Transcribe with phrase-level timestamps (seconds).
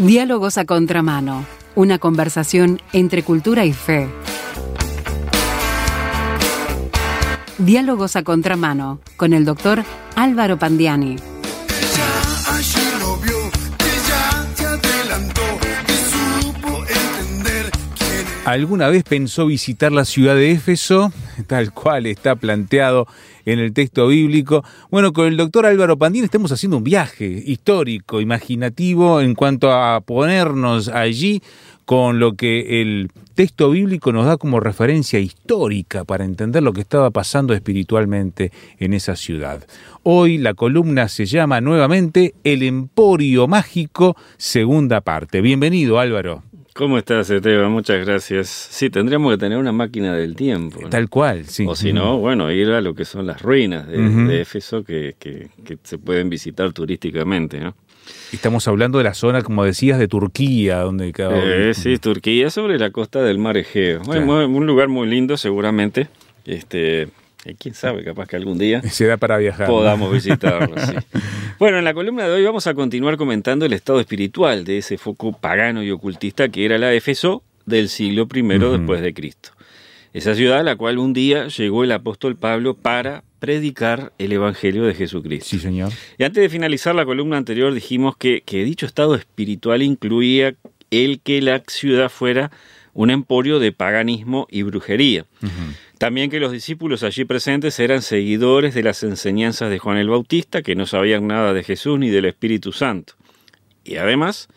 [0.00, 4.08] Diálogos a contramano, una conversación entre cultura y fe.
[7.58, 9.84] Diálogos a contramano con el doctor
[10.16, 11.16] Álvaro Pandiani.
[18.46, 21.12] ¿Alguna vez pensó visitar la ciudad de Éfeso,
[21.46, 23.06] tal cual está planteado
[23.52, 24.64] en el texto bíblico?
[24.90, 30.00] Bueno, con el doctor Álvaro Pandín estamos haciendo un viaje histórico, imaginativo, en cuanto a
[30.00, 31.42] ponernos allí
[31.84, 36.82] con lo que el texto bíblico nos da como referencia histórica para entender lo que
[36.82, 39.66] estaba pasando espiritualmente en esa ciudad.
[40.04, 45.40] Hoy la columna se llama nuevamente El Emporio Mágico, segunda parte.
[45.40, 46.44] Bienvenido Álvaro.
[46.80, 47.70] ¿Cómo estás, Esteban?
[47.70, 48.48] Muchas gracias.
[48.48, 50.80] Sí, tendríamos que tener una máquina del tiempo.
[50.80, 50.88] ¿no?
[50.88, 51.66] Tal cual, sí.
[51.68, 55.14] O si no, bueno, ir a lo que son las ruinas de, de Éfeso que,
[55.18, 57.60] que- que se pueden visitar turísticamente.
[57.60, 57.74] ¿no?
[58.32, 61.36] Estamos hablando de la zona, como decías, de Turquía, donde quedaba.
[61.36, 64.00] Eh, sí, Turquía sobre la costa del mar Egeo.
[64.00, 64.48] Claro.
[64.48, 66.08] un lugar muy lindo seguramente.
[66.46, 67.08] Este,
[67.44, 69.68] y quién sabe, capaz que algún día Se da para viajar.
[69.68, 69.74] ¿no?
[69.74, 70.74] podamos visitarlo.
[70.78, 70.94] sí.
[71.58, 74.96] Bueno, en la columna de hoy vamos a continuar comentando el estado espiritual de ese
[74.96, 78.70] foco pagano y ocultista que era la Éfeso del siglo I Ujú.
[78.78, 79.50] después de Cristo.
[80.14, 84.84] Esa ciudad a la cual un día llegó el apóstol Pablo para predicar el Evangelio
[84.84, 85.46] de Jesucristo.
[85.50, 85.92] Sí, señor.
[86.18, 90.54] Y antes de finalizar la columna anterior dijimos que, que dicho estado espiritual incluía
[90.90, 92.50] el que la ciudad fuera
[92.94, 95.26] un emporio de paganismo y brujería.
[96.00, 100.62] También que los discípulos allí presentes eran seguidores de las enseñanzas de Juan el Bautista,
[100.62, 103.12] que no sabían nada de Jesús ni del Espíritu Santo.
[103.84, 104.48] Y además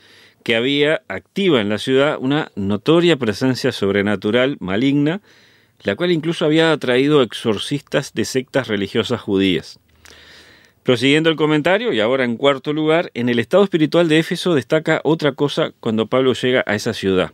[0.43, 5.19] que había activa en la ciudad una notoria presencia sobrenatural maligna,
[5.81, 9.81] la cual incluso había atraído exorcistas de sectas religiosas judías.
[10.83, 15.01] Prosiguiendo el comentario, y ahora en cuarto lugar, en el estado espiritual de Éfeso destaca
[15.03, 17.33] otra cosa cuando Pablo llega a esa ciudad.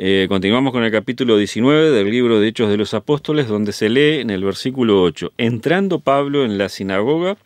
[0.00, 3.88] Eh, continuamos con el capítulo 19 del libro de Hechos de los Apóstoles, donde se
[3.88, 7.36] lee en el versículo 8, entrando Pablo en la sinagoga,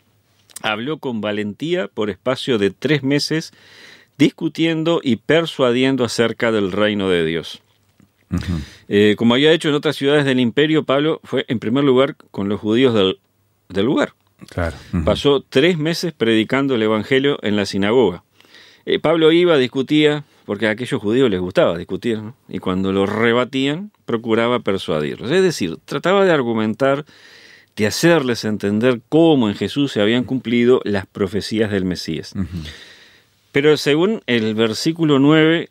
[0.61, 3.55] habló con valentía por espacio de tres meses,
[4.19, 7.63] discutiendo y persuadiendo acerca del reino de Dios.
[8.87, 12.51] Eh, como había hecho en otras ciudades del imperio, Pablo fue en primer lugar con
[12.51, 13.19] los judíos del,
[13.71, 14.13] del lugar.
[14.51, 14.77] Claro.
[15.07, 18.25] Pasó tres meses predicando el Evangelio en la sinagoga.
[18.85, 22.35] Eh, Pablo iba, discutía, porque a aquellos judíos les gustaba discutir, ¿no?
[22.49, 25.31] y cuando los rebatían, procuraba persuadirlos.
[25.31, 27.05] Es decir, trataba de argumentar,
[27.77, 32.35] de hacerles entender cómo en Jesús se habían cumplido las profecías del Mesías.
[33.53, 35.69] Pero según el versículo 9,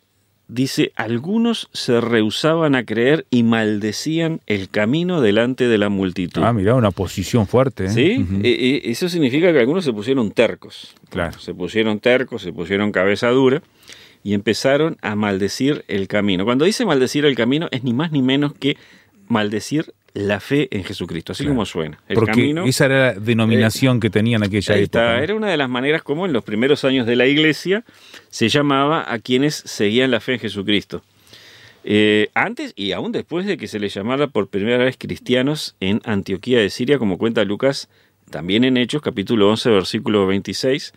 [0.52, 6.42] dice, algunos se rehusaban a creer y maldecían el camino delante de la multitud.
[6.44, 7.86] Ah, mira, una posición fuerte.
[7.86, 7.90] ¿eh?
[7.90, 8.26] ¿Sí?
[8.42, 10.94] E- e- eso significa que algunos se pusieron tercos.
[11.10, 11.38] Claro.
[11.38, 13.62] Se pusieron tercos, se pusieron cabeza dura
[14.24, 16.44] y empezaron a maldecir el camino.
[16.44, 18.76] Cuando dice maldecir el camino es ni más ni menos que
[19.28, 21.54] maldecir la fe en Jesucristo, así Claro.
[21.54, 21.98] como suena.
[22.08, 24.82] El Porque camino esa era la denominación que tenían aquella época.
[24.84, 25.16] está.
[25.16, 25.22] ¿no?
[25.22, 27.84] Era una de las maneras como en los primeros años de la iglesia
[28.28, 31.02] se llamaba a quienes seguían la fe en Jesucristo.
[31.84, 36.00] Eh, antes y aún después de que se les llamara por primera vez cristianos en
[36.04, 37.88] Antioquía de Siria, como cuenta Lucas,
[38.30, 40.92] también en Hechos, capítulo 11, versículo 26,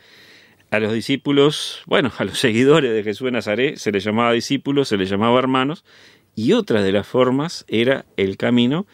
[0.72, 4.90] a los discípulos, bueno, a los seguidores de Jesús de Nazaret se les llamaba discípulos,
[4.90, 5.84] se les llamaba hermanos,
[6.36, 8.86] y otra de las formas era el camino,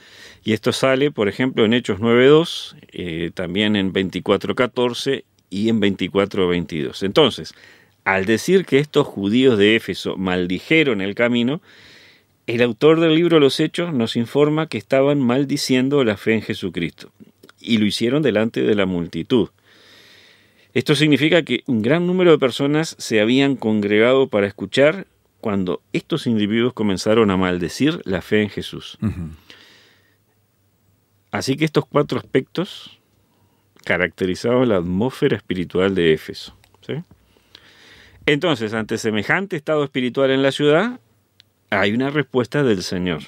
[0.43, 7.03] y esto sale, por ejemplo, en Hechos 9.2, eh, también en 24.14 y en 24.22.
[7.03, 7.53] Entonces,
[8.05, 11.61] al decir que estos judíos de Éfeso maldijeron el camino,
[12.47, 17.11] el autor del libro Los Hechos nos informa que estaban maldiciendo la fe en Jesucristo,
[17.59, 19.49] y lo hicieron delante de la multitud.
[20.73, 25.05] Esto significa que un gran número de personas se habían congregado para escuchar
[25.41, 28.97] cuando estos individuos comenzaron a maldecir la fe en Jesús.
[31.31, 32.99] Así que estos cuatro aspectos
[33.83, 36.55] caracterizaban la atmósfera espiritual de Éfeso.
[36.85, 36.93] ¿sí?
[38.25, 40.99] Entonces, ante semejante estado espiritual en la ciudad,
[41.69, 43.21] hay una respuesta del Señor.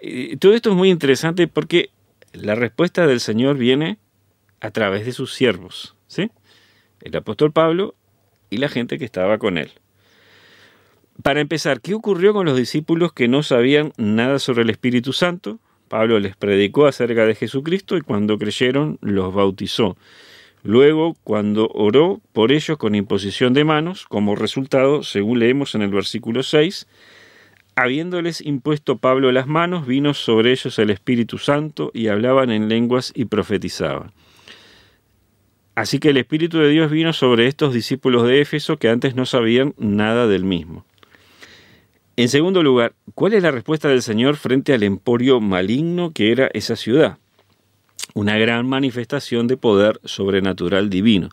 [0.00, 1.90] Y todo esto es muy interesante porque
[2.32, 3.98] la respuesta del Señor viene
[4.60, 6.30] a través de sus siervos, ¿sí?
[7.00, 7.94] El apóstol Pablo
[8.50, 9.72] y la gente que estaba con él.
[11.22, 15.58] Para empezar, ¿qué ocurrió con los discípulos que no sabían nada sobre el Espíritu Santo?
[15.88, 19.96] Pablo les predicó acerca de Jesucristo y cuando creyeron los bautizó.
[20.62, 25.90] Luego, cuando oró por ellos con imposición de manos, como resultado, según leemos en el
[25.90, 26.86] versículo 6,
[27.74, 33.12] habiéndoles impuesto Pablo las manos, vino sobre ellos el Espíritu Santo y hablaban en lenguas
[33.14, 34.12] y profetizaban.
[35.74, 39.26] Así que el Espíritu de Dios vino sobre estos discípulos de Éfeso que antes no
[39.26, 40.84] sabían nada del mismo.
[42.18, 46.50] En segundo lugar, ¿cuál es la respuesta del Señor frente al emporio maligno que era
[46.52, 47.18] esa ciudad?
[48.12, 51.28] Una gran manifestación de poder sobrenatural divino.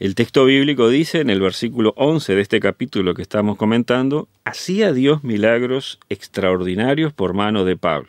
[0.00, 4.92] El texto bíblico dice en el versículo 11 de este capítulo que estamos comentando, hacía
[4.92, 8.08] Dios milagros extraordinarios por mano de Pablo.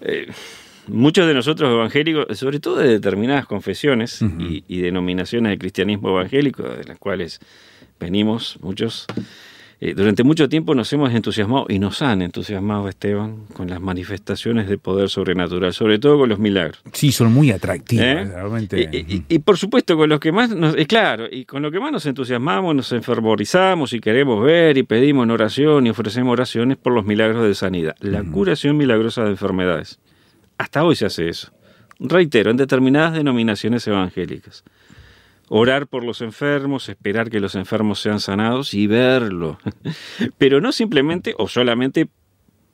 [0.00, 0.32] Eh,
[0.86, 6.62] muchos de nosotros evangélicos, sobre todo de determinadas confesiones y, y denominaciones de cristianismo evangélico,
[6.62, 7.40] de las cuales
[8.00, 9.06] venimos muchos,
[9.80, 14.68] eh, durante mucho tiempo nos hemos entusiasmado y nos han entusiasmado, Esteban, con las manifestaciones
[14.68, 16.80] de poder sobrenatural, sobre todo con los milagros.
[16.92, 18.24] Sí, son muy atractivos, ¿Eh?
[18.24, 18.88] realmente.
[18.92, 21.70] Y, y- y por supuesto, con los que más nos, eh, claro, y con lo
[21.70, 26.32] que más nos entusiasmamos, nos enfervorizamos y queremos ver y pedimos en oración y ofrecemos
[26.32, 30.00] oraciones por los milagros de sanidad, la curación milagrosa de enfermedades.
[30.58, 31.52] Hasta hoy se hace eso.
[32.00, 34.64] Reitero, en determinadas denominaciones evangélicas.
[35.50, 39.58] Orar por los enfermos, esperar que los enfermos sean sanados y verlo.
[40.38, 42.08] Pero no simplemente o solamente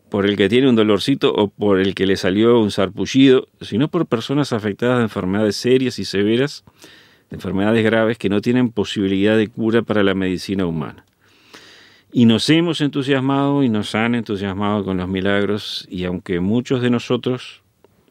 [0.09, 3.89] por el que tiene un dolorcito o por el que le salió un sarpullido, sino
[3.89, 6.65] por personas afectadas de enfermedades serias y severas,
[7.31, 11.05] de enfermedades graves que no tienen posibilidad de cura para la medicina humana.
[12.13, 16.91] Y nos hemos entusiasmado y nos han entusiasmado con los milagros y aunque muchos de
[16.91, 17.63] nosotros,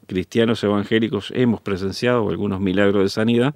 [0.06, 3.54] cristianos evangélicos, hemos presenciado algunos milagros de sanidad,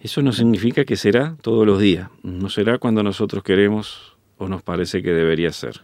[0.00, 4.62] eso no significa que será todos los días, no será cuando nosotros queremos o nos
[4.62, 5.82] parece que debería ser.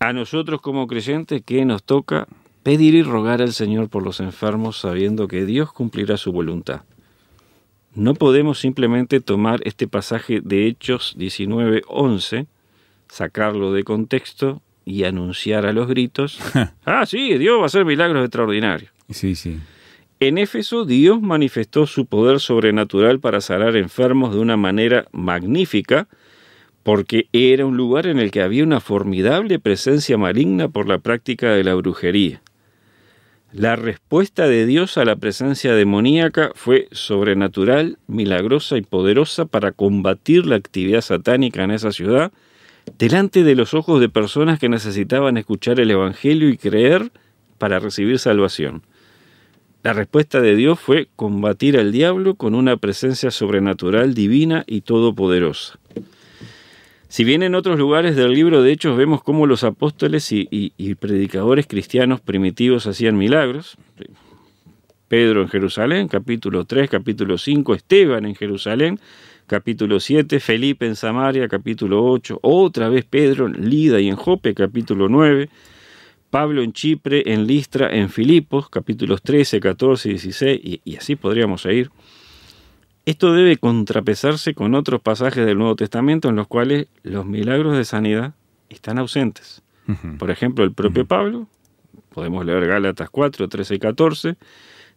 [0.00, 2.26] A nosotros como creyentes, ¿qué nos toca?
[2.62, 6.82] Pedir y rogar al Señor por los enfermos sabiendo que Dios cumplirá su voluntad.
[7.94, 12.46] No podemos simplemente tomar este pasaje de Hechos 19:11,
[13.08, 16.38] sacarlo de contexto y anunciar a los gritos,
[16.84, 18.90] ah, sí, Dios va a hacer milagros extraordinarios.
[19.10, 19.58] Sí, sí.
[20.20, 26.08] En Éfeso, Dios manifestó su poder sobrenatural para sanar enfermos de una manera magnífica,
[26.82, 31.52] porque era un lugar en el que había una formidable presencia maligna por la práctica
[31.52, 32.42] de la brujería.
[33.52, 40.46] La respuesta de Dios a la presencia demoníaca fue sobrenatural, milagrosa y poderosa para combatir
[40.46, 42.32] la actividad satánica en esa ciudad,
[42.98, 47.12] delante de los ojos de personas que necesitaban escuchar el Evangelio y creer
[47.58, 48.82] para recibir salvación.
[49.82, 55.78] La respuesta de Dios fue combatir al diablo con una presencia sobrenatural, divina y todopoderosa.
[57.08, 61.66] Si bien en otros lugares del libro de Hechos vemos cómo los apóstoles y, predicadores
[61.66, 63.76] cristianos primitivos hacían milagros,
[65.06, 69.00] Pedro en Jerusalén, capítulo 3, capítulo 5, Esteban en Jerusalén,
[69.46, 74.52] capítulo 7, Felipe en Samaria, capítulo 8, otra vez Pedro en Lida y en Jope,
[74.54, 75.48] capítulo 9,
[76.30, 81.16] Pablo en Chipre, en Listra, en Filipos, capítulos 13, 14 y 16, y, y así
[81.16, 81.90] podríamos seguir.
[83.06, 87.84] Esto debe contrapesarse con otros pasajes del Nuevo Testamento en los cuales los milagros de
[87.86, 88.34] sanidad
[88.68, 89.62] están ausentes.
[89.88, 90.18] Ujú.
[90.18, 91.48] Por ejemplo, el propio Pablo,
[92.10, 94.36] podemos leer Gálatas 4, 13 y 14,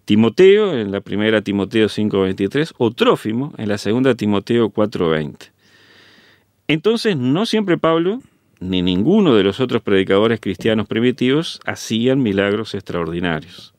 [0.03, 5.45] Timoteo en la primera Timoteo 5, 23, o Trófimo en la segunda Timoteo 4, 20.
[6.67, 8.21] Entonces, no siempre Pablo
[8.61, 13.73] ni ninguno de los otros predicadores cristianos primitivos hacían milagros extraordinarios.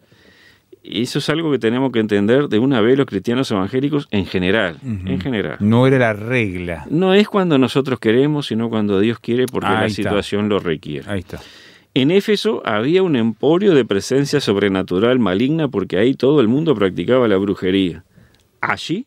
[0.82, 4.26] Y eso es algo que tenemos que entender de una vez los cristianos evangélicos en
[4.26, 5.58] general, en general.
[5.60, 6.84] No era la regla.
[6.90, 10.02] No es cuando nosotros queremos, sino cuando Dios quiere porque Ahí la está.
[10.02, 11.08] situación lo requiere.
[11.08, 11.40] Ahí está.
[11.94, 17.28] En Éfeso había un emporio de presencia sobrenatural maligna porque ahí todo el mundo practicaba
[17.28, 18.02] la brujería.
[18.60, 19.06] Allí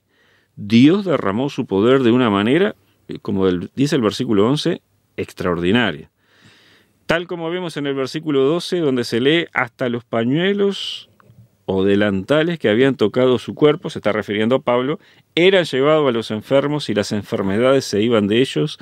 [0.55, 2.75] Dios derramó su poder de una manera,
[3.10, 4.82] eh, como dice el versículo 11,
[5.17, 6.10] extraordinaria.
[7.05, 11.10] Tal como vemos en el versículo 12, donde se lee hasta los pañuelos
[11.65, 15.00] o delantales que habían tocado su cuerpo, se está refiriendo a Pablo,
[15.36, 18.79] eran llevados a los enfermos y las enfermedades se iban de ellos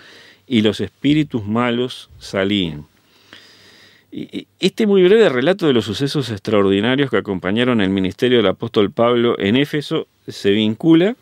[0.47, 2.85] y los espíritus malos salían.
[4.59, 9.39] Este muy breve relato de los sucesos extraordinarios que acompañaron el ministerio del apóstol Pablo
[9.39, 11.15] en Éfeso se vincula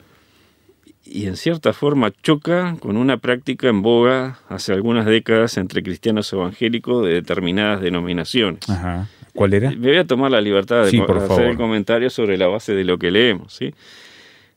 [1.12, 6.32] y en cierta forma choca con una práctica en boga hace algunas décadas entre cristianos
[6.34, 8.68] evangélicos de determinadas denominaciones.
[8.70, 9.08] Ajá.
[9.34, 9.72] ¿Cuál era?
[9.72, 11.41] Me voy a tomar la libertad de Sí, hacer favor.
[11.44, 13.53] el comentario sobre la base de lo que leemos.
[13.53, 13.74] ¿sí?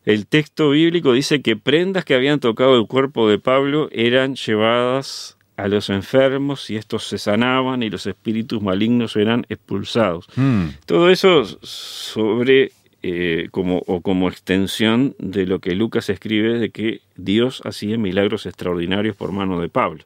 [0.04, 5.36] El texto bíblico dice que prendas que habían tocado el cuerpo de Pablo eran llevadas
[5.56, 10.26] a los enfermos y estos se sanaban y los espíritus malignos eran expulsados.
[10.34, 12.72] Mm, Todo eso sobre
[13.06, 18.46] eh, como, o como extensión de lo que Lucas escribe de que Dios hacía milagros
[18.46, 20.04] extraordinarios por mano de Pablo.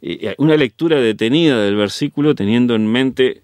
[0.00, 3.42] Y, eh, una lectura detenida del versículo teniendo en mente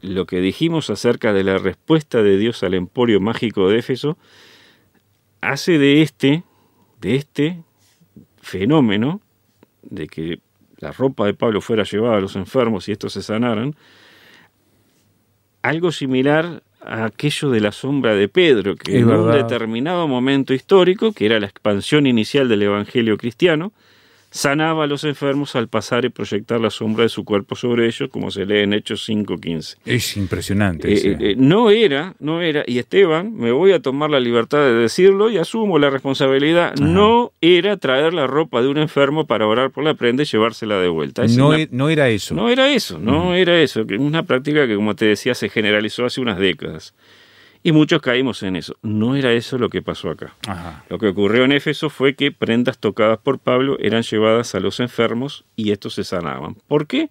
[0.00, 4.16] lo que dijimos acerca de la respuesta de Dios al emporio mágico de Éfeso
[5.42, 6.44] hace de este,
[6.98, 7.62] de este
[8.40, 9.20] fenómeno,
[9.82, 10.40] de que
[10.78, 13.76] la ropa de Pablo fuera llevada a los enfermos y estos se sanaran,
[15.60, 21.12] algo similar aquello de la sombra de Pedro, que Es en un determinado momento histórico,
[21.12, 23.72] que era la expansión inicial del Evangelio cristiano,
[24.32, 28.08] sanaba a los enfermos al pasar y proyectar la sombra de su cuerpo sobre ellos,
[28.10, 29.76] como se lee en Hechos 5.15.
[29.84, 30.90] Es impresionante.
[30.92, 34.58] Eh, eh, eh, no era, no era, y Esteban, me voy a tomar la libertad
[34.64, 39.46] de decirlo y asumo la responsabilidad, no era traer la ropa de un enfermo para
[39.46, 41.24] orar por la prenda y llevársela de vuelta.
[41.24, 42.34] Es no, una- e- no era eso.
[42.34, 45.50] no era eso, no era eso, que es una práctica que, como te decía, se
[45.50, 46.94] generalizó hace unas décadas.
[47.62, 48.76] Y muchos caímos en eso.
[48.82, 50.34] No era eso lo que pasó acá.
[50.48, 50.84] Ajá.
[50.88, 54.80] Lo que ocurrió en Éfeso fue que prendas tocadas por Pablo eran llevadas a los
[54.80, 56.56] enfermos y estos se sanaban.
[56.66, 57.10] ¿Por qué?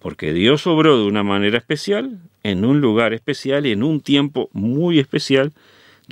[0.00, 4.50] Porque Dios obró de una manera especial, en un lugar especial y en un tiempo
[4.52, 5.52] muy especial,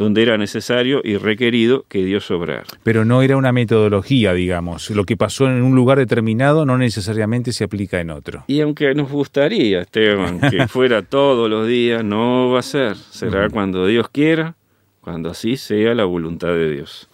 [0.01, 2.65] donde era necesario y requerido que Dios obrara.
[2.83, 4.89] Pero no era una metodología, digamos.
[4.91, 8.45] Lo que pasó en un lugar determinado no necesariamente se aplica en otro.
[8.47, 12.97] Y aunque nos gustaría, Esteban, que fuera todos los días, no va a ser.
[12.97, 14.55] Será cuando Dios quiera,
[15.03, 17.07] cuando así sea la voluntad de Dios.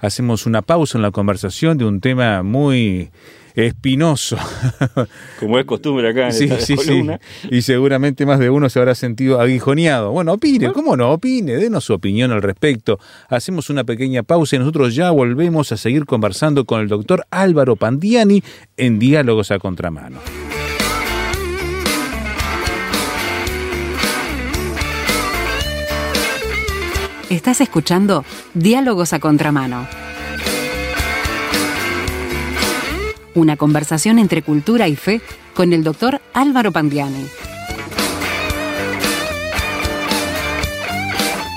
[0.00, 3.10] Hacemos una pausa en la conversación de un tema muy
[3.54, 4.36] espinoso.
[5.40, 6.86] Como es costumbre acá en Sí, esta sí, sí.
[6.88, 7.20] columna.
[7.50, 10.10] Y seguramente más de uno se habrá sentido aguijoneado.
[10.12, 11.10] Bueno, opine, ¿cómo no?
[11.12, 12.98] Opine, denos su opinión al respecto.
[13.28, 17.76] Hacemos una pequeña pausa y nosotros ya volvemos a seguir conversando con el doctor Álvaro
[17.76, 18.42] Pandiani
[18.76, 20.18] en Diálogos a Contramano.
[27.30, 29.86] Estás escuchando Diálogos a Contramano.
[33.34, 35.20] Una conversación entre cultura y fe
[35.54, 37.26] con el doctor Álvaro Pandiani.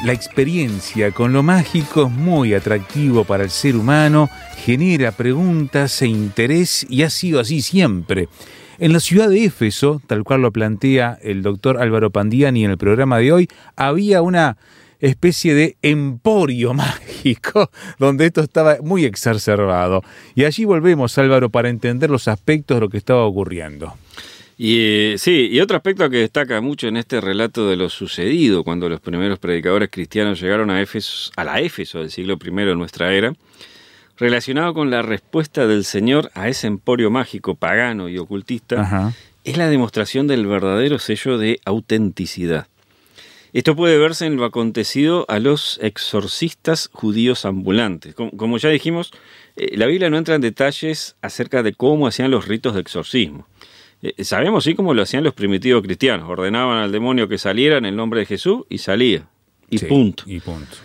[0.05, 4.29] La experiencia con lo mágico es muy atractivo para el ser humano,
[4.63, 8.29] genera preguntas e interés y ha sido así siempre.
[8.77, 12.77] En la ciudad de Éfeso, tal cual lo plantea el doctor Álvaro Pandiani en el
[12.77, 14.58] programa de hoy, había una
[14.99, 20.03] especie de emporio mágico donde esto estaba muy exacerbado.
[20.35, 23.93] Y allí volvemos, Álvaro, para entender los aspectos de lo que estaba ocurriendo.
[24.57, 28.63] Y eh, sí, y otro aspecto que destaca mucho en este relato de lo sucedido
[28.63, 32.75] cuando los primeros predicadores cristianos llegaron a Éfeso, a la Éfeso del siglo I de
[32.75, 33.33] nuestra era,
[34.17, 39.13] relacionado con la respuesta del Señor a ese emporio mágico pagano y ocultista, Ajá.
[39.43, 42.67] es la demostración del verdadero sello de autenticidad.
[43.55, 48.13] Esto puede verse en lo acontecido a los exorcistas judíos ambulantes.
[48.13, 49.13] Como, como ya dijimos,
[49.55, 53.47] eh, la Biblia no entra en detalles acerca de cómo hacían los ritos de exorcismo.
[54.01, 56.29] Eh, sabemos sí cómo lo hacían los primitivos cristianos.
[56.29, 59.29] Ordenaban al demonio que saliera en el nombre de Jesús y salía.
[59.69, 60.25] Y Sí, punto.
[60.27, 60.75] Y punto.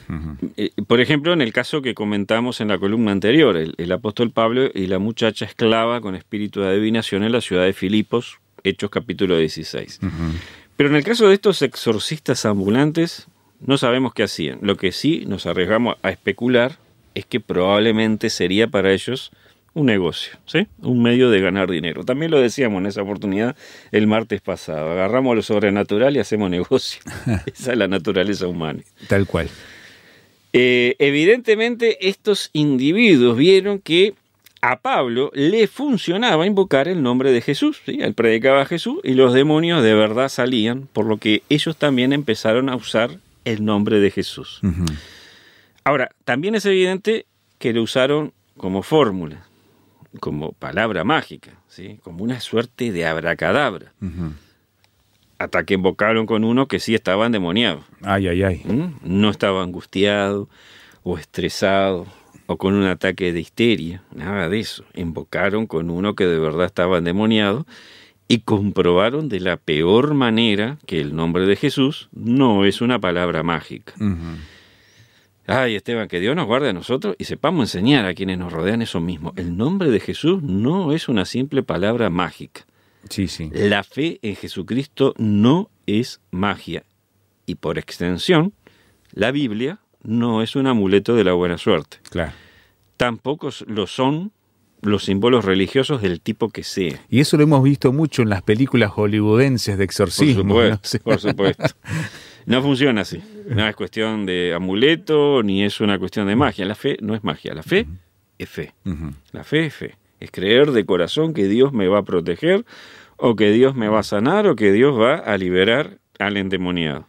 [0.57, 4.31] Eh, por ejemplo, en el caso que comentamos en la columna anterior, el, el apóstol
[4.31, 8.91] Pablo y la muchacha esclava con espíritu de adivinación en la ciudad de Filipos, Hechos
[8.91, 10.01] capítulo 16.
[10.81, 13.27] Pero en el caso de estos exorcistas ambulantes,
[13.61, 14.61] no sabemos qué hacían.
[14.63, 16.79] Lo que sí nos arriesgamos a especular
[17.15, 19.31] es que probablemente sería para ellos
[19.75, 20.69] un negocio, ¿sí?
[20.79, 22.03] Un medio de ganar dinero.
[22.05, 23.57] También lo decíamos en esa oportunidad
[23.93, 24.91] el martes pasado.
[24.91, 27.03] Agarramos lo sobrenatural y hacemos negocio.
[27.55, 28.81] Esa es la naturaleza humana.
[29.07, 29.51] Tal cual.
[30.55, 34.15] Eh, evidentemente estos individuos vieron que
[34.63, 37.81] a Pablo le funcionaba invocar el nombre de Jesús.
[37.85, 37.99] ¿sí?
[38.01, 42.13] Él predicaba a Jesús y los demonios de verdad salían, por lo que ellos también
[42.13, 44.61] empezaron a usar el nombre de Jesús.
[45.85, 47.27] Ahora, también es evidente
[47.59, 49.47] que lo usaron como fórmula,
[50.21, 51.99] como palabra mágica, ¿sí?
[52.03, 53.93] como una suerte de abracadabra,
[55.39, 57.83] hasta que invocaron con uno que sí estaba endemoniado.
[58.03, 58.63] Ay, ay, ay.
[58.67, 58.97] ¿Mm?
[59.03, 60.51] No estaba angustiado
[61.03, 62.07] o estresado
[62.51, 64.85] o con un ataque de histeria, nada de eso.
[64.95, 67.65] Invocaron con uno que de verdad estaba endemoniado
[68.27, 73.45] y comprobaron de la peor manera que el nombre de Jesús no es una palabra
[73.45, 73.95] mágica.
[75.47, 78.83] Ay, Esteban, que Dios nos guarde a nosotros y sepamos enseñar a quienes nos rodean
[78.83, 79.33] eso mismo.
[79.37, 82.67] El nombre de Jesús no es una simple palabra mágica.
[83.09, 83.49] Sí, sí.
[83.53, 86.83] La fe en Jesucristo no es magia.
[87.47, 88.55] Y por extensión,
[89.13, 91.99] la Biblia no es un amuleto de la buena suerte.
[92.11, 92.33] Claro.
[92.97, 94.33] Tampoco lo son
[94.83, 97.01] los símbolos religiosos del tipo que sea.
[97.09, 100.43] Y eso lo hemos visto mucho en las películas hollywoodenses de Por exorcismo.
[100.43, 101.05] supuesto, ¿no?
[101.05, 101.65] Por supuesto.
[102.47, 103.23] No funciona así.
[103.47, 106.65] No es cuestión de amuleto ni es una cuestión de magia.
[106.65, 107.55] La fe no es magia.
[107.55, 107.87] La fe
[108.39, 108.73] es fe.
[109.33, 109.97] La fe es fe.
[110.19, 112.65] Es creer de corazón que Dios me va a proteger
[113.17, 117.07] o que Dios me va a sanar, o que Dios va a liberar al endemoniado.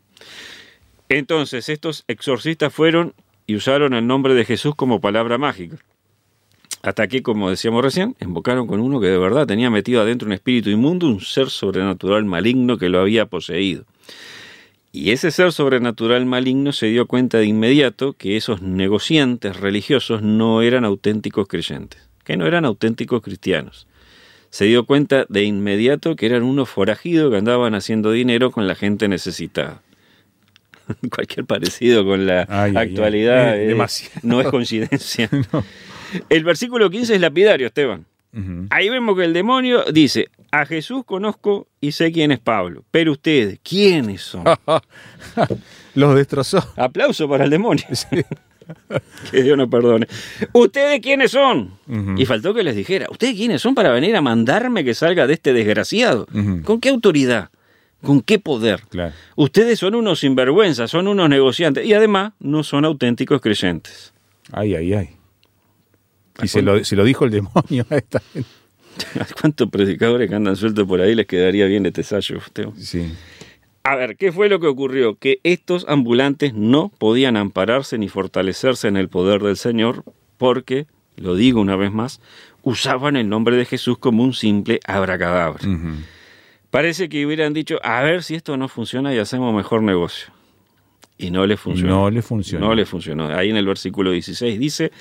[1.13, 3.13] Entonces estos exorcistas fueron
[3.45, 5.75] y usaron el nombre de Jesús como palabra mágica.
[6.83, 10.31] Hasta que, como decíamos recién, invocaron con uno que de verdad tenía metido adentro un
[10.31, 13.83] espíritu inmundo, un ser sobrenatural maligno que lo había poseído.
[14.93, 20.61] Y ese ser sobrenatural maligno se dio cuenta de inmediato que esos negociantes religiosos no
[20.61, 23.85] eran auténticos creyentes, que no eran auténticos cristianos.
[24.49, 28.75] Se dio cuenta de inmediato que eran unos forajidos que andaban haciendo dinero con la
[28.75, 29.81] gente necesitada.
[31.09, 32.87] Cualquier parecido con la Ay, ay, ay.
[32.89, 35.29] actualidad Eh, es- no es coincidencia.
[36.29, 38.05] El versículo 15 es lapidario, Esteban.
[38.69, 43.11] Ahí vemos que el demonio dice, a Jesús conozco y sé quién es Pablo, pero
[43.11, 44.45] ustedes, ¿quiénes son?
[45.95, 46.65] Los destrozó.
[46.77, 47.83] Aplauso para el demonio.
[49.31, 50.07] que Dios nos perdone.
[50.53, 51.71] ¿Ustedes quiénes son?
[52.17, 55.33] Y faltó que les dijera, ¿ustedes quiénes son para venir a mandarme que salga de
[55.33, 56.25] este desgraciado?
[56.63, 57.49] ¿Con qué autoridad?
[58.03, 58.81] ¿Con qué poder?
[58.89, 59.13] Claro.
[59.35, 64.13] Ustedes son unos sinvergüenzas, son unos negociantes y además no son auténticos creyentes.
[64.51, 65.09] Ay, ay, ay.
[66.41, 68.49] Y se lo, se lo dijo el demonio a esta gente.
[69.19, 72.39] ¿A cuántos predicadores que andan sueltos por ahí les quedaría bien este sallo?
[72.77, 73.13] Sí.
[73.83, 75.15] A ver, ¿qué fue lo que ocurrió?
[75.15, 80.03] Que estos ambulantes no podían ampararse ni fortalecerse en el poder del Señor
[80.37, 82.21] porque, lo digo una vez más,
[82.63, 85.61] usaban el nombre de Jesús como un simple abracadabra.
[86.71, 90.33] Parece que hubieran dicho, a ver si esto no funciona y hacemos mejor negocio.
[91.17, 91.95] Y no le funcionó.
[91.95, 92.67] No le funcionó.
[92.67, 93.27] No le funcionó.
[93.27, 94.91] Ahí en el versículo 16 dice,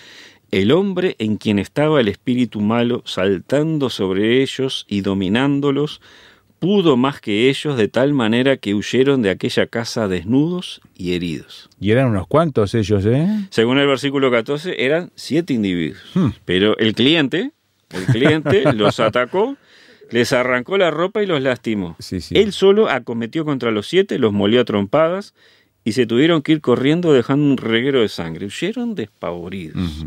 [0.50, 6.00] el hombre en quien estaba el espíritu malo saltando sobre ellos y dominándolos,
[6.58, 11.70] pudo más que ellos de tal manera que huyeron de aquella casa desnudos y heridos.
[11.80, 13.26] Y eran unos cuantos ellos, ¿eh?
[13.50, 16.02] Según el versículo 14, eran siete individuos.
[16.14, 16.30] Hmm.
[16.44, 17.52] Pero el cliente,
[17.90, 19.56] el cliente los atacó,
[20.10, 21.96] les arrancó la ropa y los lastimó.
[21.98, 22.36] Sí, sí.
[22.38, 25.34] Él solo acometió contra los siete, los molió a trompadas
[25.84, 28.46] y se tuvieron que ir corriendo dejando un reguero de sangre.
[28.46, 30.04] Huyeron despavoridos.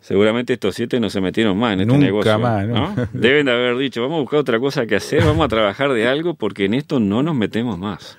[0.00, 2.38] Seguramente estos siete no se metieron más en este Nunca negocio.
[2.38, 2.94] más, ¿no?
[3.12, 6.06] Deben de haber dicho, vamos a buscar otra cosa que hacer, vamos a trabajar de
[6.06, 8.16] algo porque en esto no nos metemos más.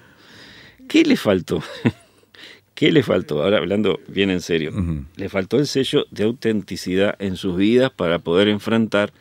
[0.89, 1.63] ¿Qué le faltó?
[2.75, 3.41] ¿Qué le faltó?
[3.41, 4.71] Ahora hablando bien en serio.
[4.71, 5.05] Ujú.
[5.15, 9.11] Le faltó el sello de autenticidad en sus vidas para poder enfrentar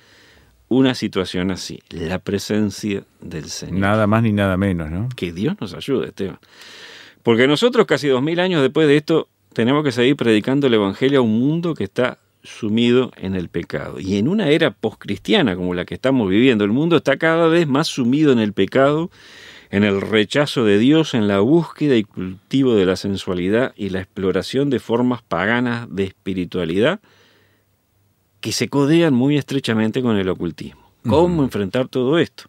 [0.69, 1.81] una situación así.
[1.91, 3.79] La presencia del Señor.
[3.79, 5.09] Nada más ni nada menos, ¿no?
[5.17, 6.39] Que Dios nos ayude, Esteban.
[7.23, 11.21] Porque nosotros, casi dos mil años después de esto, tenemos que seguir predicando el Evangelio
[11.21, 13.99] a un mundo que está sumido en el pecado.
[14.01, 17.67] Y en una era poscristiana como la que estamos viviendo, el mundo está cada vez
[17.67, 19.11] más sumido en el pecado,
[19.71, 24.01] en el rechazo de Dios, en la búsqueda y cultivo de la sensualidad y la
[24.01, 27.01] exploración de formas paganas de espiritualidad
[28.47, 30.89] que se codean muy estrechamente con el ocultismo.
[31.05, 32.45] ¿Cómo enfrentar todo esto?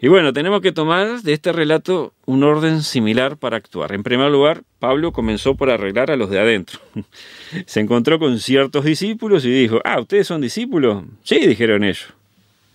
[0.00, 3.92] Y bueno, tenemos que tomar de este relato un orden similar para actuar.
[3.92, 6.80] En primer lugar, Pablo comenzó por arreglar a los de adentro.
[7.66, 11.04] Se encontró con ciertos discípulos y dijo, ah, ¿ustedes son discípulos?
[11.22, 12.06] Sí, dijeron ellos.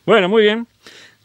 [0.06, 0.68] Bueno, muy bien.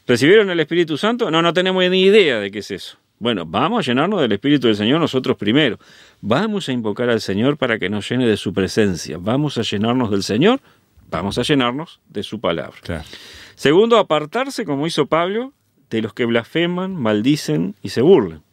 [0.07, 1.29] ¿Recibieron el Espíritu Santo?
[1.29, 2.97] No, no tenemos ni idea de qué es eso.
[3.19, 5.77] Bueno, vamos a llenarnos del Espíritu del Señor nosotros primero.
[6.21, 9.17] Vamos a invocar al Señor para que nos llene de su presencia.
[9.19, 10.61] Vamos a llenarnos del Señor.
[11.09, 12.77] Vamos a llenarnos de su palabra.
[12.81, 13.03] Claro.
[13.55, 15.53] Segundo, apartarse, como hizo Pablo,
[15.89, 18.43] de los que blasfeman, maldicen y se burlan.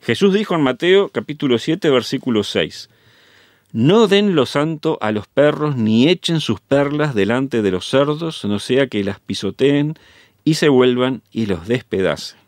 [0.00, 2.90] Jesús dijo en Mateo capítulo 7, versículo 6,
[3.72, 8.44] No den lo santo a los perros, ni echen sus perlas delante de los cerdos,
[8.44, 9.94] no sea que las pisoteen
[10.44, 12.38] y se vuelvan y los despedacen.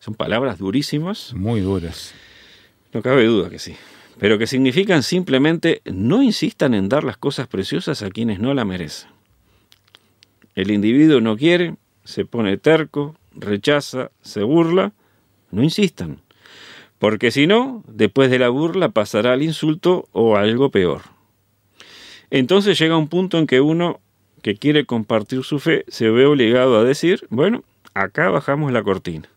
[0.00, 2.14] Son palabras durísimas, Muy duras.
[2.94, 3.76] no cabe duda que sí,
[4.18, 8.64] pero que significan simplemente no insistan en dar las cosas preciosas a quienes no la
[8.64, 9.10] merecen.
[10.54, 14.92] El individuo no quiere, se pone terco, rechaza, se burla,
[15.50, 16.20] no insistan,
[16.98, 21.02] porque si no, después de la burla pasará al insulto o algo peor.
[22.30, 24.00] Entonces llega un punto en que uno
[24.42, 27.62] que quiere compartir su fe se ve obligado a decir, bueno,
[27.94, 29.28] acá bajamos la cortina.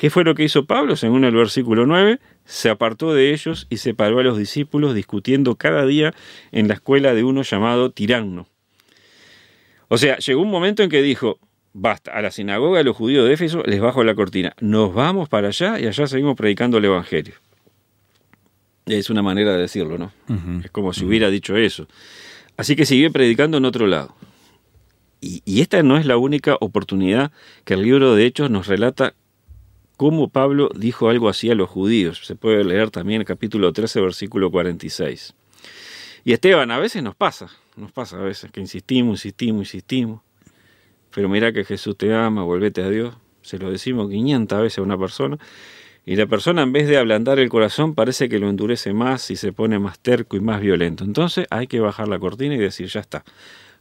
[0.00, 0.96] ¿Qué fue lo que hizo Pablo?
[0.96, 5.84] Según el versículo 9, se apartó de ellos y separó a los discípulos discutiendo cada
[5.84, 6.14] día
[6.52, 8.48] en la escuela de uno llamado Tiranno.
[9.88, 11.38] O sea, llegó un momento en que dijo,
[11.74, 15.28] basta, a la sinagoga de los judíos de Éfeso les bajo la cortina, nos vamos
[15.28, 17.34] para allá y allá seguimos predicando el Evangelio.
[18.86, 20.12] Es una manera de decirlo, ¿no?
[20.64, 21.86] Es como si hubiera dicho eso.
[22.56, 24.16] Así que siguió predicando en otro lado.
[25.20, 27.32] Y, y esta no es la única oportunidad
[27.66, 29.12] que el libro de Hechos nos relata
[30.00, 32.22] cómo Pablo dijo algo así a los judíos.
[32.24, 35.34] Se puede leer también el capítulo 13, versículo 46.
[36.24, 40.22] Y Esteban, a veces nos pasa, nos pasa a veces que insistimos, insistimos, insistimos.
[41.14, 43.14] pero mira que Jesús te ama, volvete a Dios.
[43.42, 45.36] Se lo decimos 500 veces a una persona.
[46.06, 49.36] Y la persona en vez de ablandar el corazón parece que lo endurece más y
[49.36, 51.04] se pone más terco y más violento.
[51.04, 53.22] Entonces hay que bajar la cortina y decir, ya está.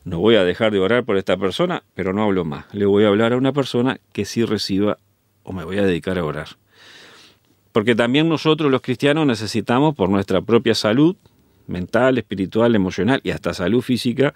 [0.04, 2.66] No voy a dejar de orar por esta persona, pero no hablo más.
[2.74, 4.98] Le voy a hablar a una persona que sí reciba
[5.50, 6.48] o me voy a dedicar a orar.
[7.72, 11.16] Porque también nosotros los cristianos necesitamos por nuestra propia salud
[11.66, 14.34] mental, espiritual, emocional y hasta salud física,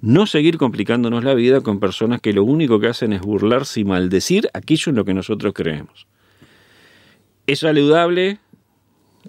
[0.00, 3.84] no seguir complicándonos la vida con personas que lo único que hacen es burlarse y
[3.84, 6.06] maldecir aquello en lo que nosotros creemos.
[7.46, 8.38] ¿Es saludable?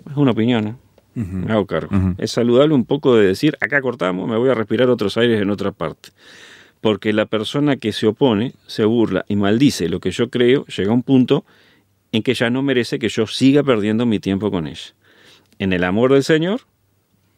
[0.09, 0.75] Es una opinión, ¿eh?
[1.15, 1.89] me hago cargo.
[2.17, 5.49] Es saludable un poco de decir, acá cortamos, me voy a respirar otros aires en
[5.49, 6.09] otra parte.
[6.81, 10.91] Porque la persona que se opone, se burla y maldice lo que yo creo, llega
[10.91, 11.45] a un punto
[12.11, 14.93] en que ya no merece que yo siga perdiendo mi tiempo con ella.
[15.59, 16.61] En el amor del Señor,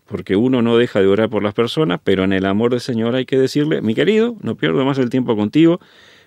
[0.06, 3.16] porque uno no deja de orar por las personas, pero en el amor del Señor
[3.16, 5.80] hay que decirle, mi querido, no pierdo más el tiempo contigo,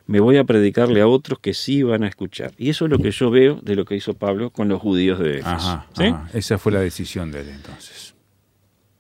[0.07, 2.53] me voy a predicarle a otros que sí van a escuchar.
[2.59, 5.19] Y eso es lo que yo veo de lo que hizo Pablo con los judíos
[5.19, 5.49] de Éfeso.
[5.49, 6.05] Ajá, ¿sí?
[6.05, 6.29] ajá.
[6.33, 8.15] Esa fue la decisión de él entonces.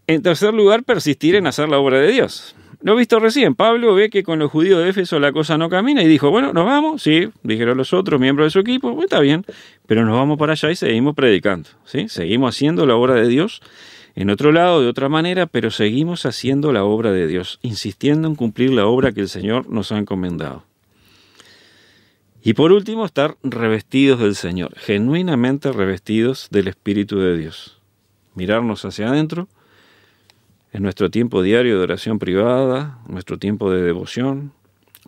[0.07, 2.55] En tercer lugar, persistir en hacer la obra de Dios.
[2.83, 6.03] Lo visto recién, Pablo ve que con los judíos de Éfeso la cosa no camina
[6.03, 9.45] y dijo, bueno, nos vamos, sí, dijeron los otros miembros de su equipo, está bien,
[9.87, 12.09] pero nos vamos para allá y seguimos predicando, ¿sí?
[12.09, 13.63] Seguimos haciendo la obra de Dios
[14.15, 18.35] en otro lado, de otra manera, pero seguimos haciendo la obra de Dios, insistiendo en
[18.35, 20.65] cumplir la obra que el Señor nos ha encomendado.
[22.43, 27.81] Y por último, estar revestidos del Señor, genuinamente revestidos del Espíritu de Dios.
[28.35, 29.47] Mirarnos hacia adentro,
[30.73, 34.53] en nuestro tiempo diario de oración privada, nuestro tiempo de devoción,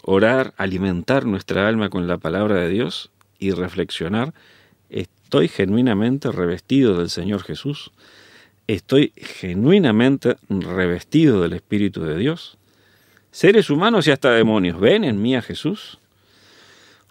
[0.02, 4.34] orar, alimentar nuestra alma con la palabra de Dios y reflexionar,
[4.90, 7.92] ¿estoy genuinamente revestido del Señor Jesús?
[8.66, 12.58] ¿Estoy genuinamente revestido del Espíritu de Dios?
[13.30, 15.98] Seres humanos y hasta demonios, ¿ven en mí a Jesús?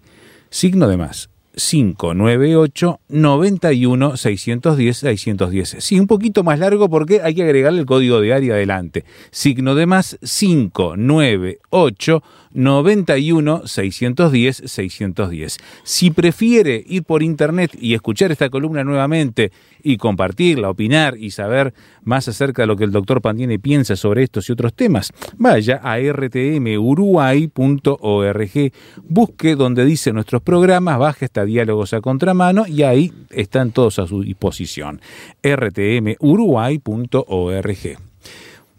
[0.49, 1.29] Signo de más.
[1.59, 5.75] 598 91 610 610.
[5.79, 9.03] Sí, un poquito más largo porque hay que agregarle el código de área adelante.
[9.31, 15.57] Signo de más 598 91 610 610.
[15.83, 19.51] Si prefiere ir por internet y escuchar esta columna nuevamente
[19.83, 24.23] y compartirla, opinar y saber más acerca de lo que el doctor Pandiene piensa sobre
[24.23, 28.71] estos y otros temas, vaya a rtmuruguay.org,
[29.03, 34.07] busque donde dice nuestros programas, baje hasta diálogos a contramano y ahí están todos a
[34.07, 34.99] su disposición.
[35.43, 38.08] rtmuruguay.org.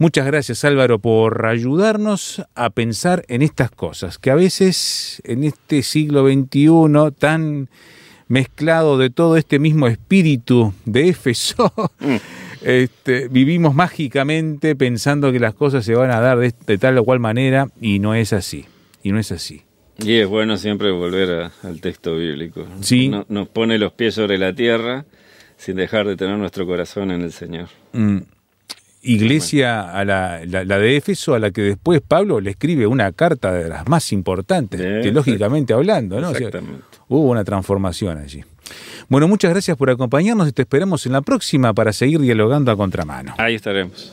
[0.01, 5.83] Muchas gracias Álvaro por ayudarnos a pensar en estas cosas, que a veces en este
[5.83, 7.69] siglo XXI tan
[8.27, 11.71] mezclado de todo este mismo espíritu de Éfeso,
[12.63, 17.05] este, vivimos mágicamente pensando que las cosas se van a dar de, de tal o
[17.05, 18.65] cual manera y no es así,
[19.03, 19.63] y no es así.
[20.03, 22.67] Y es bueno siempre volver a- al texto bíblico.
[22.81, 23.11] Sí.
[23.11, 25.05] No- nos pone los pies sobre la tierra
[25.59, 27.69] sin dejar de tener nuestro corazón en el Señor.
[27.93, 28.21] Mm,
[29.03, 33.69] iglesia, a la, de Éfeso, a la que después Pablo le escribe una carta de
[33.69, 36.33] las más importantes, teológicamente hablando, ¿no?
[37.09, 38.45] Hubo una transformación allí.
[39.09, 42.77] Bueno, muchas gracias por acompañarnos y te esperamos en la próxima para seguir dialogando a
[42.77, 43.35] contramano.
[43.39, 44.13] Ahí estaremos.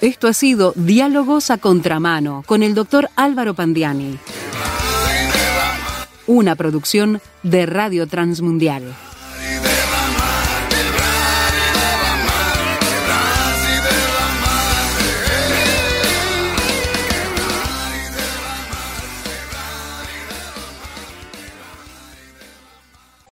[0.00, 4.16] Esto ha sido Diálogos a Contramano con el doctor Álvaro Pandiani.
[6.28, 8.84] Una producción de Radio Transmundial.